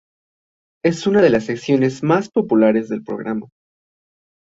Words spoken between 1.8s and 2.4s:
más